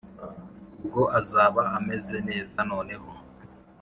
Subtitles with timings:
[0.79, 3.09] ubwo azaba ameze neza Noneho